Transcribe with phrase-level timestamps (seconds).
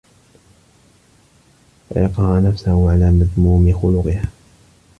[1.89, 4.29] فَيَقْهَرُ نَفْسَهُ عَلَى مَذْمُومِ خُلُقِهَا